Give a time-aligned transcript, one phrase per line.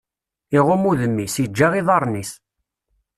[0.57, 2.31] Iɣumm udem-is, iǧǧa iḍaṛṛen is.